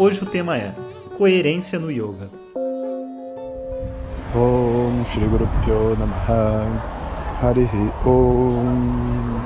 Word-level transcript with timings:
Hoje 0.00 0.22
o 0.22 0.26
tema 0.26 0.56
é 0.56 0.72
Coerência 1.18 1.78
no 1.78 1.90
Yoga. 1.90 2.30
Om 4.34 5.04
Shri 5.04 5.26
Guru 5.26 5.46
Pyo 5.62 5.94
Namaha 5.94 6.64
Harihi 7.42 7.92
Om 8.06 9.38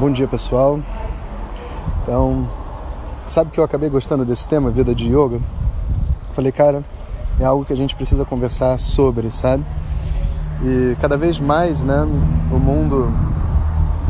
Bom 0.00 0.10
dia 0.10 0.26
pessoal 0.26 0.80
Então, 2.02 2.50
sabe 3.24 3.52
que 3.52 3.60
eu 3.60 3.62
acabei 3.62 3.88
gostando 3.88 4.24
desse 4.24 4.48
tema, 4.48 4.72
vida 4.72 4.92
de 4.92 5.08
yoga? 5.08 5.40
Falei, 6.32 6.50
cara, 6.50 6.82
é 7.38 7.44
algo 7.44 7.64
que 7.64 7.72
a 7.72 7.76
gente 7.76 7.94
precisa 7.94 8.24
conversar 8.24 8.80
sobre, 8.80 9.30
sabe? 9.30 9.64
E 10.60 10.96
cada 11.00 11.16
vez 11.16 11.38
mais, 11.38 11.84
né, 11.84 12.02
o 12.50 12.58
mundo 12.58 13.14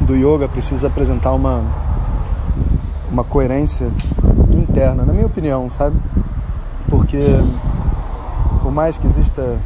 do 0.01 0.17
yoga 0.17 0.49
precisa 0.49 0.87
apresentar 0.87 1.33
uma 1.33 1.63
uma 3.13 3.23
coerência 3.23 3.93
interna, 4.65 5.05
na 5.05 5.13
minha 5.13 5.27
opinião, 5.27 5.69
sabe? 5.71 5.97
Porque 6.89 7.39
por 8.63 8.73
mais 8.73 8.99
que 8.99 9.07
exista 9.07 9.59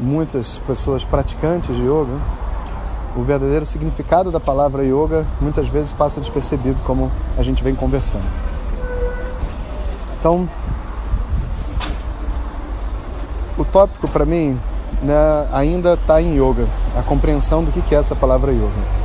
muitas 0.00 0.58
pessoas 0.58 1.04
praticantes 1.04 1.76
de 1.76 1.82
yoga, 1.82 2.18
o 3.16 3.22
verdadeiro 3.22 3.66
significado 3.66 4.30
da 4.30 4.38
palavra 4.38 4.84
yoga 4.84 5.26
muitas 5.40 5.68
vezes 5.68 5.92
passa 5.92 6.20
despercebido, 6.20 6.80
como 6.82 7.10
a 7.36 7.42
gente 7.42 7.64
vem 7.64 7.74
conversando. 7.74 8.24
Então, 10.18 10.48
o 13.58 13.64
tópico 13.64 14.06
para 14.06 14.24
mim 14.24 14.58
né, 15.02 15.14
ainda 15.52 15.94
está 15.94 16.20
em 16.20 16.34
yoga, 16.34 16.66
a 16.96 17.02
compreensão 17.02 17.64
do 17.64 17.72
que 17.72 17.94
é 17.94 17.98
essa 17.98 18.14
palavra 18.14 18.52
yoga. 18.52 18.96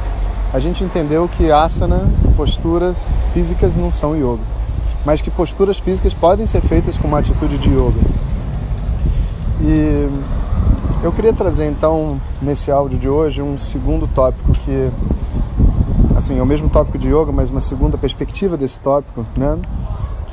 A 0.54 0.60
gente 0.60 0.84
entendeu 0.84 1.28
que 1.28 1.50
asana, 1.50 2.02
posturas 2.36 3.24
físicas 3.34 3.78
não 3.78 3.90
são 3.90 4.16
yoga 4.16 4.61
mas 5.06 5.22
que 5.22 5.30
posturas 5.32 5.80
físicas 5.80 6.14
podem 6.14 6.46
ser 6.46 6.62
feitas 6.62 6.98
com 6.98 7.08
uma 7.08 7.20
atitude 7.20 7.58
de 7.58 7.70
yoga. 7.70 8.00
E 9.62 10.10
eu 11.04 11.12
queria 11.12 11.34
trazer 11.34 11.68
então 11.70 12.20
nesse 12.42 12.72
áudio 12.72 12.98
de 12.98 13.10
hoje 13.10 13.42
um 13.42 13.58
segundo 13.58 14.08
tópico 14.08 14.52
que 14.54 14.92
assim, 16.16 16.38
é 16.38 16.42
o 16.42 16.46
mesmo 16.46 16.70
tópico 16.70 16.98
de 16.98 17.08
yoga, 17.08 17.32
mas 17.32 17.50
uma 17.50 17.62
segunda 17.62 17.98
perspectiva 17.98 18.56
desse 18.56 18.80
tópico, 18.80 19.26
né? 19.36 19.58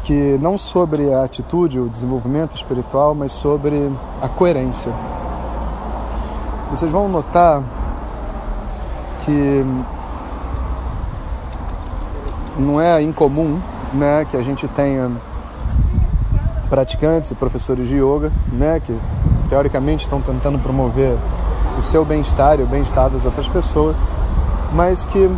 Que 0.04 0.38
não 0.40 0.58
sobre 0.58 1.12
a 1.12 1.24
atitude, 1.24 1.80
o 1.80 1.88
desenvolvimento 1.88 2.54
espiritual, 2.54 3.14
mas 3.14 3.32
sobre 3.32 3.90
a 4.20 4.28
coerência. 4.28 4.92
Vocês 6.70 6.90
vão 6.90 7.08
notar 7.08 7.62
que 9.24 9.64
não 12.58 12.80
é 12.80 13.00
incomum 13.00 13.60
né, 13.92 14.24
que 14.24 14.36
a 14.36 14.42
gente 14.42 14.66
tenha 14.68 15.10
praticantes 16.68 17.30
e 17.30 17.34
professores 17.34 17.88
de 17.88 17.96
yoga, 17.96 18.32
né, 18.52 18.80
que 18.80 18.94
teoricamente 19.48 20.04
estão 20.04 20.20
tentando 20.20 20.58
promover 20.58 21.16
o 21.78 21.82
seu 21.82 22.04
bem-estar 22.04 22.60
e 22.60 22.62
o 22.62 22.66
bem-estar 22.66 23.08
das 23.08 23.24
outras 23.24 23.48
pessoas, 23.48 23.96
mas 24.72 25.04
que 25.04 25.30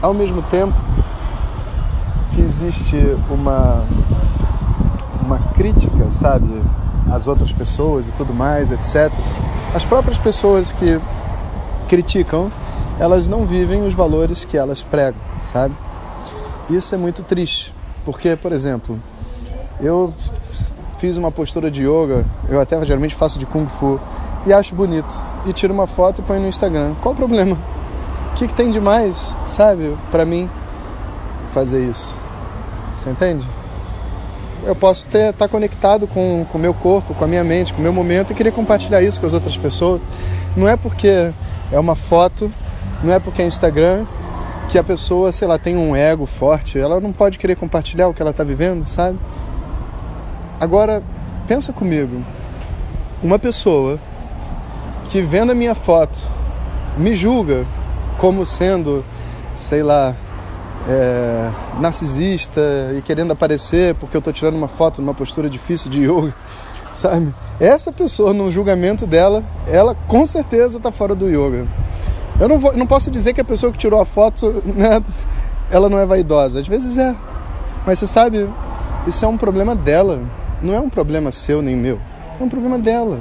ao 0.00 0.14
mesmo 0.14 0.42
tempo 0.42 0.78
que 2.32 2.40
existe 2.40 2.96
uma 3.30 3.84
uma 5.24 5.38
crítica, 5.54 6.10
sabe, 6.10 6.60
às 7.10 7.26
outras 7.26 7.52
pessoas 7.52 8.08
e 8.08 8.12
tudo 8.12 8.34
mais, 8.34 8.70
etc. 8.70 9.10
As 9.74 9.84
próprias 9.84 10.18
pessoas 10.18 10.72
que 10.72 11.00
criticam, 11.88 12.50
elas 12.98 13.28
não 13.28 13.46
vivem 13.46 13.86
os 13.86 13.94
valores 13.94 14.44
que 14.44 14.58
elas 14.58 14.82
pregam, 14.82 15.20
sabe? 15.40 15.74
Isso 16.70 16.94
é 16.94 16.98
muito 16.98 17.22
triste, 17.22 17.74
porque, 18.04 18.36
por 18.36 18.52
exemplo, 18.52 19.00
eu 19.80 20.12
fiz 20.98 21.16
uma 21.16 21.30
postura 21.30 21.70
de 21.70 21.82
yoga, 21.82 22.24
eu 22.48 22.60
até 22.60 22.82
geralmente 22.84 23.14
faço 23.14 23.38
de 23.38 23.44
kung 23.44 23.66
fu 23.66 24.00
e 24.46 24.52
acho 24.52 24.74
bonito 24.74 25.14
e 25.44 25.52
tiro 25.52 25.74
uma 25.74 25.86
foto 25.86 26.20
e 26.20 26.24
põe 26.24 26.38
no 26.38 26.48
Instagram. 26.48 26.94
Qual 27.02 27.12
o 27.12 27.16
problema? 27.16 27.56
O 28.30 28.34
que, 28.34 28.46
que 28.46 28.54
tem 28.54 28.70
de 28.70 28.80
mais, 28.80 29.34
sabe, 29.46 29.96
para 30.10 30.24
mim 30.24 30.48
fazer 31.50 31.84
isso? 31.84 32.20
Você 32.94 33.10
entende? 33.10 33.46
Eu 34.64 34.76
posso 34.76 35.08
estar 35.08 35.32
tá 35.32 35.48
conectado 35.48 36.06
com 36.06 36.46
o 36.52 36.58
meu 36.58 36.72
corpo, 36.72 37.14
com 37.14 37.24
a 37.24 37.28
minha 37.28 37.42
mente, 37.42 37.72
com 37.72 37.80
o 37.80 37.82
meu 37.82 37.92
momento 37.92 38.30
e 38.30 38.34
querer 38.34 38.52
compartilhar 38.52 39.02
isso 39.02 39.20
com 39.20 39.26
as 39.26 39.34
outras 39.34 39.56
pessoas. 39.56 40.00
Não 40.56 40.68
é 40.68 40.76
porque 40.76 41.32
é 41.72 41.78
uma 41.80 41.96
foto, 41.96 42.52
não 43.02 43.12
é 43.12 43.18
porque 43.18 43.42
é 43.42 43.46
Instagram 43.46 44.06
que 44.68 44.78
a 44.78 44.84
pessoa, 44.84 45.32
sei 45.32 45.46
lá, 45.46 45.58
tem 45.58 45.76
um 45.76 45.94
ego 45.94 46.26
forte, 46.26 46.78
ela 46.78 47.00
não 47.00 47.12
pode 47.12 47.38
querer 47.38 47.56
compartilhar 47.56 48.08
o 48.08 48.14
que 48.14 48.22
ela 48.22 48.30
está 48.30 48.42
vivendo, 48.42 48.86
sabe? 48.86 49.18
Agora, 50.58 51.02
pensa 51.46 51.72
comigo, 51.72 52.22
uma 53.22 53.38
pessoa 53.38 53.98
que 55.10 55.20
vendo 55.20 55.52
a 55.52 55.54
minha 55.54 55.74
foto 55.74 56.18
me 56.96 57.14
julga 57.14 57.66
como 58.18 58.46
sendo, 58.46 59.04
sei 59.54 59.82
lá, 59.82 60.14
é, 60.88 61.50
narcisista 61.78 62.60
e 62.96 63.02
querendo 63.02 63.32
aparecer 63.32 63.94
porque 63.96 64.16
eu 64.16 64.20
estou 64.20 64.32
tirando 64.32 64.56
uma 64.56 64.68
foto 64.68 65.00
numa 65.00 65.14
postura 65.14 65.48
difícil 65.48 65.90
de 65.90 66.02
yoga, 66.02 66.34
sabe? 66.92 67.34
Essa 67.60 67.92
pessoa, 67.92 68.32
no 68.32 68.50
julgamento 68.50 69.06
dela, 69.06 69.42
ela 69.66 69.94
com 70.06 70.26
certeza 70.26 70.78
está 70.78 70.90
fora 70.90 71.14
do 71.14 71.28
yoga. 71.28 71.66
Eu 72.42 72.48
não, 72.48 72.58
vou, 72.58 72.76
não 72.76 72.88
posso 72.88 73.08
dizer 73.08 73.34
que 73.34 73.40
a 73.40 73.44
pessoa 73.44 73.70
que 73.70 73.78
tirou 73.78 74.00
a 74.00 74.04
foto, 74.04 74.60
né, 74.66 75.00
ela 75.70 75.88
não 75.88 75.96
é 75.96 76.04
vaidosa. 76.04 76.58
Às 76.58 76.66
vezes 76.66 76.98
é. 76.98 77.14
Mas 77.86 78.00
você 78.00 78.06
sabe, 78.08 78.50
isso 79.06 79.24
é 79.24 79.28
um 79.28 79.36
problema 79.36 79.76
dela. 79.76 80.20
Não 80.60 80.74
é 80.74 80.80
um 80.80 80.90
problema 80.90 81.30
seu 81.30 81.62
nem 81.62 81.76
meu. 81.76 82.00
É 82.40 82.42
um 82.42 82.48
problema 82.48 82.80
dela. 82.80 83.20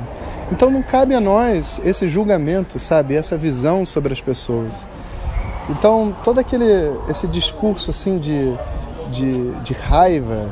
Então 0.52 0.72
não 0.72 0.82
cabe 0.82 1.14
a 1.14 1.22
nós 1.22 1.80
esse 1.86 2.08
julgamento, 2.08 2.80
sabe? 2.80 3.14
Essa 3.14 3.38
visão 3.38 3.86
sobre 3.86 4.12
as 4.12 4.20
pessoas. 4.20 4.90
Então 5.70 6.16
todo 6.24 6.40
aquele 6.40 6.66
esse 7.08 7.28
discurso 7.28 7.92
assim 7.92 8.18
de, 8.18 8.52
de, 9.12 9.52
de 9.62 9.74
raiva, 9.74 10.50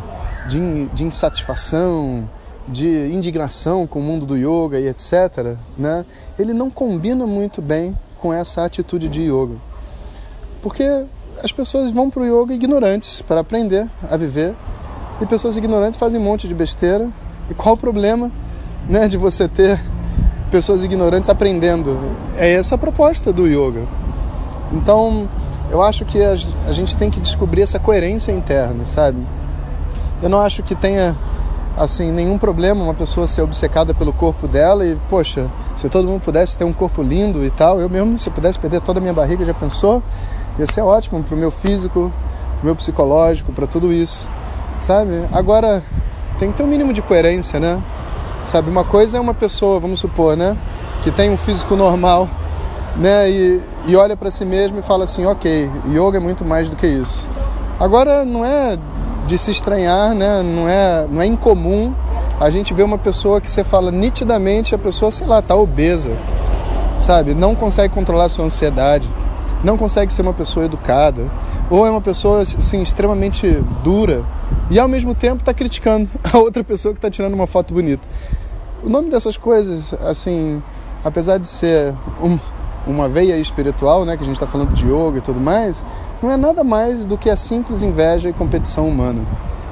de, 0.48 0.86
de 0.94 1.04
insatisfação, 1.04 2.30
de 2.68 2.88
indignação 3.12 3.88
com 3.88 3.98
o 3.98 4.04
mundo 4.04 4.28
do 4.28 4.38
yoga 4.38 4.80
e 4.80 4.88
etc., 4.88 5.56
né? 5.76 6.06
ele 6.38 6.54
não 6.54 6.70
combina 6.70 7.26
muito 7.26 7.64
bem 7.64 7.98
com 8.22 8.34
essa 8.34 8.64
atitude 8.64 9.08
de 9.10 9.24
yoga. 9.24 9.56
Porque 10.62 11.06
as 11.44 11.52
pessoas 11.52 11.92
vão 11.92 12.10
para 12.10 12.22
o 12.22 12.26
yoga 12.26 12.54
ignorantes 12.54 13.22
para 13.22 13.42
aprender 13.42 13.88
a 14.10 14.18
viver 14.18 14.54
e 15.22 15.26
pessoas 15.26 15.58
ignorantes 15.58 15.98
fazem 15.98 16.20
um 16.20 16.24
monte 16.24 16.48
de 16.48 16.54
besteira. 16.54 17.10
E 17.50 17.54
qual 17.54 17.76
o 17.76 17.78
problema 17.78 18.32
né, 18.88 19.08
de 19.08 19.18
você 19.18 19.48
ter 19.48 19.80
pessoas 20.52 20.84
ignorantes 20.84 21.30
aprendendo? 21.30 21.98
É 22.38 22.52
essa 22.52 22.76
a 22.76 22.78
proposta 22.78 23.34
do 23.34 23.48
yoga. 23.48 23.86
Então, 24.72 25.28
eu 25.72 25.82
acho 25.82 26.06
que 26.06 26.22
a, 26.24 26.36
gente 26.72 26.96
tem 26.96 27.10
que 27.10 27.20
descobrir 27.20 27.62
essa 27.62 27.80
coerência 27.80 28.32
interna, 28.32 28.86
sabe? 28.86 29.22
Eu 30.22 30.30
não 30.30 30.42
acho 30.42 30.64
que 30.64 30.76
tenha 30.76 31.16
assim 31.80 32.12
nenhum 32.12 32.38
problema 32.38 32.84
uma 32.84 32.94
pessoa 32.94 33.26
ser 33.26 33.42
obcecada 33.42 33.94
pelo 33.94 34.12
corpo 34.12 34.50
dela 34.50 34.86
e 34.86 34.98
poxa 35.10 35.48
se 35.78 35.88
todo 35.88 36.10
mundo 36.10 36.22
pudesse 36.22 36.58
ter 36.58 36.66
um 36.66 36.74
corpo 36.74 37.02
lindo 37.02 37.46
e 37.46 37.50
tal 37.50 37.80
eu 37.80 37.90
mesmo 37.90 38.20
se 38.20 38.30
pudesse 38.30 38.60
perder 38.60 38.82
toda 38.82 39.00
a 39.00 39.02
minha 39.02 39.14
barriga 39.14 39.46
já 39.46 39.54
pensou? 39.54 40.04
Ia 40.60 40.68
ser 40.68 40.82
ótimo 40.82 41.24
para 41.24 41.34
o 41.34 41.38
meu 41.38 41.50
físico 41.50 42.12
para 42.58 42.64
o 42.64 42.66
meu 42.66 42.76
psicológico 42.76 43.54
para 43.54 43.66
tudo 43.66 43.94
isso 43.94 44.28
sabe? 44.78 45.26
Agora 45.32 45.82
tem 46.38 46.52
que 46.52 46.58
ter 46.58 46.64
um 46.64 46.68
mínimo 46.68 46.92
de 46.92 47.02
coerência 47.02 47.62
né? 47.62 47.82
Sabe 48.46 48.70
uma 48.70 48.84
coisa 48.84 49.18
é 49.18 49.22
uma 49.22 49.34
pessoa 49.34 49.80
vamos 49.80 50.02
supor 50.02 50.36
né 50.36 50.58
que 51.02 51.12
tem 51.12 51.30
um 51.30 51.38
físico 51.38 51.78
normal 51.78 52.28
né 52.98 53.30
e, 53.30 53.62
e 53.88 53.96
olha 53.96 54.18
para 54.18 54.30
si 54.30 54.44
mesmo 54.44 54.80
e 54.80 54.82
fala 54.82 55.06
assim 55.06 55.26
ok 55.26 55.72
yoga 55.88 56.18
é 56.18 56.20
muito 56.20 56.44
mais 56.44 56.70
do 56.70 56.76
que 56.76 56.88
isso. 56.88 57.26
Agora 57.80 58.26
não 58.26 58.44
é 58.44 58.78
de 59.30 59.38
se 59.38 59.52
estranhar, 59.52 60.16
né? 60.16 60.42
Não 60.42 60.68
é, 60.68 61.08
não 61.08 61.22
é 61.22 61.26
incomum 61.28 61.94
a 62.40 62.50
gente 62.50 62.74
ver 62.74 62.82
uma 62.82 62.98
pessoa 62.98 63.40
que 63.40 63.48
você 63.50 63.64
fala 63.64 63.92
nitidamente, 63.92 64.74
a 64.74 64.78
pessoa, 64.78 65.12
sei 65.12 65.28
lá, 65.28 65.40
tá 65.40 65.56
obesa, 65.56 66.12
sabe? 66.98 67.36
Não 67.36 67.54
consegue 67.54 67.94
controlar 67.94 68.28
sua 68.30 68.46
ansiedade, 68.46 69.08
não 69.64 69.78
consegue 69.78 70.12
ser 70.12 70.24
uma 70.24 70.34
pessoa 70.34 70.66
educada, 70.66 71.30
ou 71.70 71.86
é 71.86 71.92
uma 71.92 72.02
pessoa 72.02 72.42
assim 72.42 72.82
extremamente 72.82 73.48
dura 73.84 74.24
e 74.72 74.80
ao 74.80 74.88
mesmo 74.88 75.14
tempo 75.14 75.42
está 75.42 75.54
criticando 75.54 76.10
a 76.34 76.40
outra 76.40 76.64
pessoa 76.64 76.92
que 76.94 76.98
está 76.98 77.12
tirando 77.12 77.36
uma 77.36 77.46
foto 77.46 77.72
bonita. 77.72 78.08
O 78.82 78.90
nome 78.90 79.12
dessas 79.12 79.38
coisas, 79.38 79.94
assim, 79.94 80.64
apesar 81.04 81.38
de 81.38 81.46
ser 81.46 81.94
um, 82.20 82.40
uma 82.90 83.08
veia 83.08 83.38
espiritual, 83.38 84.04
né, 84.04 84.18
que 84.18 84.24
a 84.24 84.26
gente 84.26 84.36
está 84.36 84.48
falando 84.48 84.74
de 84.74 84.86
yoga 84.86 85.20
e 85.20 85.22
tudo 85.22 85.40
mais, 85.40 85.86
não 86.22 86.32
é 86.32 86.38
nada 86.38 86.64
mais 86.64 87.06
do 87.06 87.18
que 87.18 87.30
a 87.30 87.38
simples 87.38 87.84
inveja 87.84 88.30
e 88.30 88.34
competição 88.34 88.88
humana. 88.88 89.22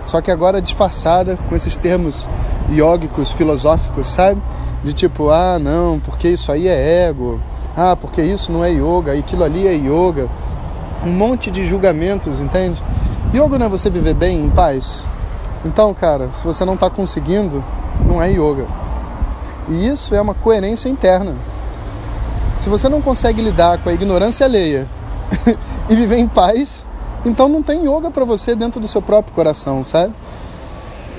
Só 0.03 0.21
que 0.21 0.31
agora 0.31 0.61
disfarçada 0.61 1.37
com 1.49 1.55
esses 1.55 1.75
termos 1.75 2.27
iógicos, 2.69 3.31
filosóficos, 3.31 4.07
sabe? 4.07 4.41
De 4.83 4.93
tipo, 4.93 5.29
ah, 5.29 5.57
não, 5.59 5.99
porque 5.99 6.29
isso 6.29 6.51
aí 6.51 6.67
é 6.67 7.07
ego, 7.07 7.41
ah, 7.75 7.95
porque 7.95 8.21
isso 8.21 8.51
não 8.51 8.63
é 8.63 8.71
yoga, 8.71 9.13
aquilo 9.13 9.43
ali 9.43 9.67
é 9.67 9.73
yoga. 9.73 10.29
Um 11.03 11.11
monte 11.11 11.51
de 11.51 11.65
julgamentos, 11.65 12.39
entende? 12.39 12.81
Yoga 13.33 13.57
não 13.57 13.65
é 13.65 13.69
você 13.69 13.89
viver 13.89 14.13
bem, 14.13 14.45
em 14.45 14.49
paz. 14.49 15.03
Então, 15.65 15.93
cara, 15.93 16.31
se 16.31 16.45
você 16.45 16.63
não 16.63 16.75
está 16.75 16.89
conseguindo, 16.89 17.63
não 18.05 18.21
é 18.21 18.31
yoga. 18.31 18.67
E 19.67 19.87
isso 19.87 20.15
é 20.15 20.21
uma 20.21 20.33
coerência 20.33 20.87
interna. 20.87 21.35
Se 22.59 22.69
você 22.69 22.89
não 22.89 23.01
consegue 23.01 23.41
lidar 23.41 23.77
com 23.77 23.89
a 23.89 23.93
ignorância 23.93 24.45
alheia 24.45 24.87
e 25.89 25.95
viver 25.95 26.17
em 26.17 26.27
paz, 26.27 26.87
então 27.25 27.47
não 27.47 27.61
tem 27.61 27.81
yoga 27.87 28.09
para 28.09 28.25
você 28.25 28.55
dentro 28.55 28.79
do 28.79 28.87
seu 28.87 29.01
próprio 29.01 29.33
coração, 29.33 29.83
sabe? 29.83 30.13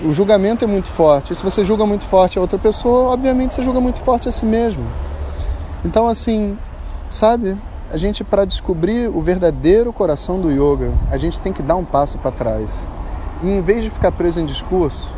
O 0.05 0.13
julgamento 0.13 0.65
é 0.65 0.69
muito 0.69 0.89
forte. 0.89 1.33
E 1.33 1.37
se 1.37 1.43
você 1.43 1.65
julga 1.65 1.85
muito 1.85 2.07
forte 2.07 2.39
a 2.39 2.41
outra 2.41 2.59
pessoa, 2.59 3.11
obviamente 3.11 3.55
você 3.55 3.63
julga 3.63 3.81
muito 3.81 4.01
forte 4.01 4.29
a 4.29 4.33
si 4.33 4.45
mesmo. 4.45 4.85
Então, 5.85 6.07
assim, 6.07 6.57
sabe? 7.09 7.57
A 7.91 7.97
gente, 7.97 8.23
para 8.23 8.45
descobrir 8.45 9.09
o 9.09 9.21
verdadeiro 9.21 9.93
coração 9.93 10.41
do 10.41 10.51
yoga, 10.51 10.93
a 11.11 11.19
gente 11.19 11.41
tem 11.41 11.53
que 11.53 11.63
dar 11.63 11.77
um 11.77 11.85
passo 11.85 12.19
para 12.19 12.31
trás. 12.31 12.87
E 13.43 13.47
em 13.49 13.61
vez 13.61 13.85
de 13.85 13.91
ficar 13.91 14.13
preso 14.13 14.41
em 14.41 14.47
discurso, 14.47 15.13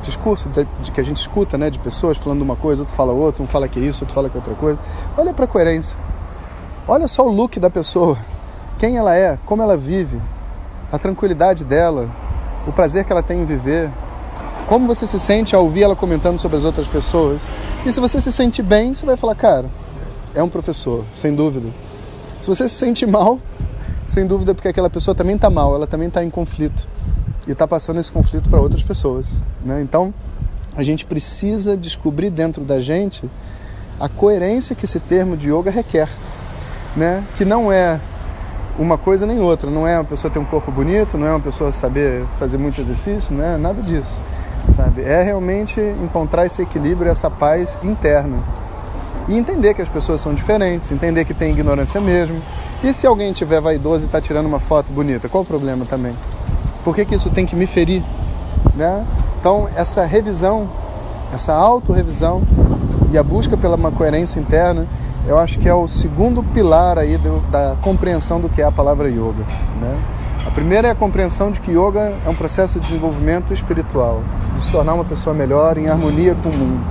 discurso 0.00 0.48
de, 0.48 0.66
de, 0.82 0.90
que 0.90 1.00
a 1.00 1.04
gente 1.04 1.18
escuta, 1.18 1.56
né, 1.56 1.70
de 1.70 1.78
pessoas 1.78 2.16
falando 2.16 2.42
uma 2.42 2.56
coisa, 2.56 2.82
outro 2.82 2.94
fala 2.94 3.12
outra, 3.12 3.42
um 3.42 3.46
fala 3.46 3.68
que 3.68 3.78
é 3.78 3.82
isso, 3.82 4.04
outro 4.04 4.14
fala 4.14 4.28
que 4.28 4.36
é 4.36 4.40
outra 4.40 4.54
coisa. 4.54 4.80
Olha 5.16 5.32
para 5.32 5.44
a 5.44 5.48
coerência. 5.48 5.98
Olha 6.88 7.06
só 7.06 7.26
o 7.26 7.28
look 7.28 7.60
da 7.60 7.70
pessoa, 7.70 8.16
quem 8.78 8.96
ela 8.96 9.14
é, 9.14 9.38
como 9.46 9.62
ela 9.62 9.76
vive, 9.76 10.20
a 10.90 10.98
tranquilidade 10.98 11.64
dela, 11.64 12.08
o 12.66 12.72
prazer 12.72 13.04
que 13.04 13.12
ela 13.12 13.22
tem 13.22 13.42
em 13.42 13.44
viver, 13.44 13.90
como 14.66 14.86
você 14.86 15.06
se 15.06 15.18
sente 15.18 15.54
ao 15.54 15.62
ouvir 15.62 15.82
ela 15.82 15.94
comentando 15.94 16.38
sobre 16.38 16.56
as 16.56 16.64
outras 16.64 16.86
pessoas. 16.86 17.42
E 17.84 17.92
se 17.92 18.00
você 18.00 18.20
se 18.20 18.32
sente 18.32 18.62
bem, 18.62 18.94
você 18.94 19.04
vai 19.06 19.16
falar, 19.16 19.34
cara, 19.34 19.66
é 20.34 20.42
um 20.42 20.48
professor, 20.48 21.04
sem 21.14 21.34
dúvida. 21.34 21.68
Se 22.40 22.48
você 22.48 22.68
se 22.68 22.74
sente 22.74 23.04
mal, 23.06 23.38
sem 24.06 24.26
dúvida 24.26 24.54
porque 24.54 24.68
aquela 24.68 24.90
pessoa 24.90 25.14
também 25.14 25.36
está 25.36 25.50
mal, 25.50 25.74
ela 25.74 25.86
também 25.86 26.08
está 26.08 26.24
em 26.24 26.30
conflito 26.30 26.88
e 27.46 27.52
está 27.52 27.66
passando 27.66 28.00
esse 28.00 28.10
conflito 28.10 28.48
para 28.48 28.60
outras 28.60 28.82
pessoas. 28.82 29.26
Né? 29.64 29.80
Então, 29.82 30.12
a 30.76 30.82
gente 30.82 31.04
precisa 31.04 31.76
descobrir 31.76 32.30
dentro 32.30 32.62
da 32.64 32.80
gente 32.80 33.28
a 33.98 34.08
coerência 34.08 34.74
que 34.74 34.84
esse 34.84 34.98
termo 34.98 35.36
de 35.36 35.52
yoga 35.52 35.70
requer, 35.70 36.08
né? 36.96 37.22
Que 37.36 37.44
não 37.44 37.70
é 37.70 38.00
uma 38.78 38.96
coisa 38.96 39.26
nem 39.26 39.40
outra, 39.40 39.68
não 39.70 39.86
é 39.86 39.98
uma 39.98 40.04
pessoa 40.04 40.30
ter 40.32 40.38
um 40.38 40.44
corpo 40.44 40.72
bonito, 40.72 41.18
não 41.18 41.26
é 41.26 41.30
uma 41.30 41.40
pessoa 41.40 41.70
saber 41.70 42.24
fazer 42.38 42.56
muito 42.56 42.80
exercício, 42.80 43.34
não 43.34 43.44
é 43.44 43.58
nada 43.58 43.82
disso, 43.82 44.22
sabe? 44.70 45.02
É 45.02 45.22
realmente 45.22 45.78
encontrar 46.02 46.46
esse 46.46 46.62
equilíbrio, 46.62 47.10
essa 47.10 47.30
paz 47.30 47.76
interna. 47.82 48.38
E 49.28 49.36
entender 49.36 49.74
que 49.74 49.82
as 49.82 49.88
pessoas 49.88 50.22
são 50.22 50.32
diferentes, 50.32 50.90
entender 50.90 51.26
que 51.26 51.34
tem 51.34 51.52
ignorância 51.52 52.00
mesmo. 52.00 52.40
E 52.82 52.92
se 52.94 53.06
alguém 53.06 53.32
tiver 53.34 53.60
vaidoso 53.60 54.04
e 54.04 54.06
está 54.06 54.18
tirando 54.18 54.46
uma 54.46 54.58
foto 54.58 54.90
bonita, 54.92 55.28
qual 55.28 55.42
o 55.42 55.46
problema 55.46 55.84
também? 55.84 56.14
Por 56.84 56.94
que, 56.94 57.04
que 57.04 57.14
isso 57.14 57.30
tem 57.30 57.46
que 57.46 57.54
me 57.54 57.66
ferir? 57.66 58.02
Né? 58.74 59.04
Então, 59.38 59.68
essa 59.74 60.04
revisão, 60.04 60.68
essa 61.32 61.54
autorrevisão 61.54 62.42
e 63.12 63.18
a 63.18 63.22
busca 63.22 63.56
pela 63.56 63.76
uma 63.76 63.90
coerência 63.90 64.38
interna, 64.38 64.86
eu 65.26 65.38
acho 65.38 65.58
que 65.58 65.68
é 65.68 65.74
o 65.74 65.86
segundo 65.86 66.42
pilar 66.42 66.98
aí 66.98 67.16
do, 67.18 67.40
da 67.50 67.76
compreensão 67.80 68.40
do 68.40 68.48
que 68.48 68.62
é 68.62 68.64
a 68.64 68.72
palavra 68.72 69.08
yoga. 69.08 69.44
Né? 69.80 69.96
A 70.46 70.50
primeira 70.50 70.88
é 70.88 70.90
a 70.90 70.94
compreensão 70.94 71.50
de 71.50 71.60
que 71.60 71.70
yoga 71.70 72.14
é 72.24 72.28
um 72.28 72.34
processo 72.34 72.80
de 72.80 72.86
desenvolvimento 72.86 73.52
espiritual, 73.52 74.22
de 74.54 74.62
se 74.62 74.70
tornar 74.70 74.94
uma 74.94 75.04
pessoa 75.04 75.34
melhor 75.34 75.76
em 75.76 75.88
harmonia 75.88 76.34
com 76.42 76.48
o 76.48 76.52
mundo, 76.52 76.84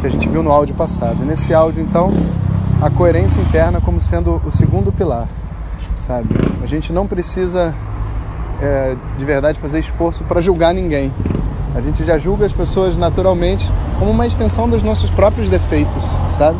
que 0.00 0.06
a 0.06 0.10
gente 0.10 0.28
viu 0.28 0.42
no 0.42 0.52
áudio 0.52 0.74
passado. 0.74 1.18
E 1.22 1.24
nesse 1.24 1.52
áudio, 1.52 1.82
então, 1.82 2.12
a 2.80 2.88
coerência 2.90 3.40
interna 3.40 3.80
como 3.80 4.00
sendo 4.00 4.40
o 4.46 4.50
segundo 4.50 4.92
pilar, 4.92 5.28
sabe? 5.98 6.28
A 6.62 6.66
gente 6.66 6.92
não 6.92 7.06
precisa 7.06 7.74
é, 8.62 8.96
de 9.18 9.24
verdade 9.24 9.58
fazer 9.58 9.80
esforço 9.80 10.22
para 10.24 10.40
julgar 10.40 10.72
ninguém. 10.72 11.12
A 11.74 11.80
gente 11.80 12.04
já 12.04 12.16
julga 12.16 12.46
as 12.46 12.52
pessoas 12.52 12.96
naturalmente 12.96 13.68
como 13.98 14.10
uma 14.10 14.26
extensão 14.26 14.68
dos 14.68 14.82
nossos 14.82 15.10
próprios 15.10 15.48
defeitos, 15.48 16.04
sabe? 16.28 16.58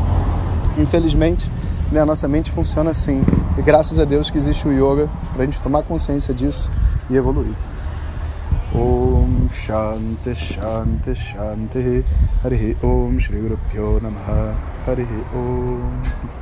Infelizmente, 0.78 1.50
né, 1.93 2.00
a 2.00 2.06
nossa 2.06 2.26
mente 2.26 2.50
funciona 2.50 2.90
assim. 2.90 3.22
E 3.56 3.62
graças 3.62 3.99
a 3.99 4.04
Deus 4.04 4.31
que 4.31 4.38
existe 4.38 4.66
o 4.66 4.72
yoga 4.72 5.08
para 5.32 5.43
a 5.43 5.44
gente 5.44 5.60
tomar 5.62 5.82
consciência 5.82 6.34
disso 6.34 6.70
e 7.08 7.16
evoluir. 7.16 7.54
Om 8.75 9.49
Shanti 9.50 10.34
Shanti 10.34 11.14
Shanti 11.14 12.04
Hari 12.43 12.76
Om 12.82 13.20
Shri 13.20 13.38
Guru 13.38 13.58
Pyo 13.70 14.00
Namaha 14.00 14.54
Hari 14.87 15.06
Om 15.34 16.42